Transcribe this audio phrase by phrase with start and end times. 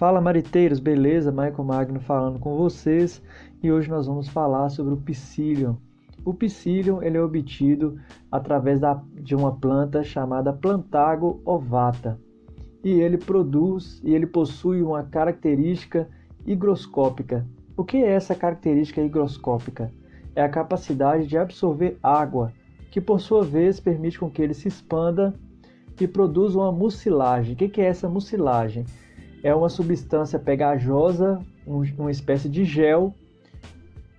[0.00, 1.30] Fala mariteiros, beleza?
[1.30, 3.22] Michael Magno falando com vocês
[3.62, 5.76] e hoje nós vamos falar sobre o psyllium.
[6.24, 8.00] O psyllium ele é obtido
[8.32, 12.18] através da, de uma planta chamada Plantago ovata
[12.82, 16.08] e ele produz e ele possui uma característica
[16.46, 17.46] higroscópica.
[17.76, 19.92] O que é essa característica higroscópica?
[20.34, 22.54] É a capacidade de absorver água,
[22.90, 25.34] que por sua vez permite com que ele se expanda
[26.00, 27.52] e produza uma mucilagem.
[27.52, 28.86] O que é essa mucilagem?
[29.42, 33.14] É uma substância pegajosa, um, uma espécie de gel,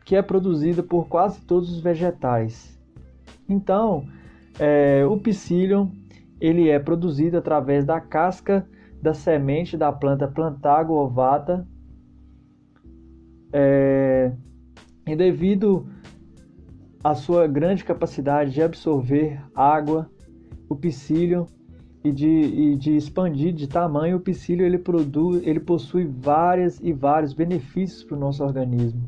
[0.03, 2.77] que é produzida por quase todos os vegetais.
[3.47, 4.05] Então,
[4.59, 5.91] é, o psyllium
[6.39, 8.67] ele é produzido através da casca
[9.01, 11.67] da semente da planta Plantago ovata,
[13.53, 14.31] é,
[15.07, 15.87] e devido
[17.03, 20.09] à sua grande capacidade de absorver água,
[20.69, 21.47] o psyllium
[22.03, 26.91] e de, e de expandir de tamanho, o psyllium ele, produz, ele possui várias e
[26.91, 29.01] vários benefícios para o nosso organismo.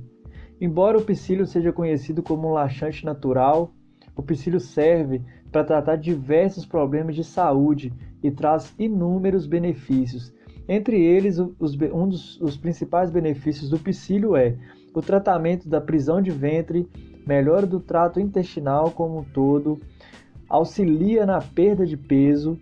[0.61, 3.71] Embora o psyllium seja conhecido como um laxante natural,
[4.15, 7.91] o psyllium serve para tratar diversos problemas de saúde
[8.23, 10.33] e traz inúmeros benefícios.
[10.67, 14.55] Entre eles, os, um dos os principais benefícios do psyllium é
[14.93, 16.87] o tratamento da prisão de ventre,
[17.25, 19.79] melhora do trato intestinal como um todo,
[20.47, 22.59] auxilia na perda de peso,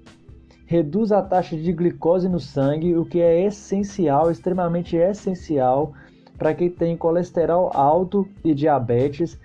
[0.72, 5.92] reduz a taxa de glicose no sangue, o que é essencial, extremamente essencial
[6.38, 9.38] para quem tem colesterol alto e diabetes,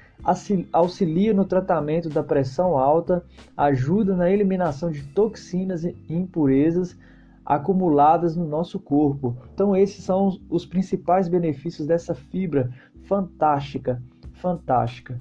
[0.72, 3.24] auxilia no tratamento da pressão alta,
[3.56, 6.97] ajuda na eliminação de toxinas e impurezas
[7.44, 9.36] acumuladas no nosso corpo.
[9.52, 12.70] Então esses são os principais benefícios dessa fibra
[13.02, 14.00] fantástica,
[14.34, 15.20] fantástica.